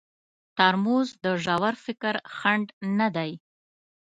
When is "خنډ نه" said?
2.35-3.07